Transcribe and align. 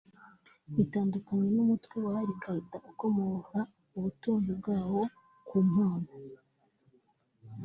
Bitandukanye 0.77 1.47
n’umutwe 1.55 1.95
wa 2.05 2.13
Al-Qaïda 2.21 2.77
ukomora 2.91 3.59
ubutunzi 3.97 4.51
bwawo 4.59 5.01
ku 5.47 5.57
mpano 5.69 6.11